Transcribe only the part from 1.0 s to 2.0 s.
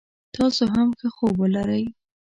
خوب ولری